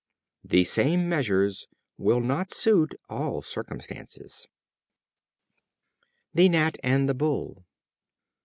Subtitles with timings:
[0.43, 4.47] The same measures will not suit all circumstances.
[6.33, 7.65] The Gnat and the Bull.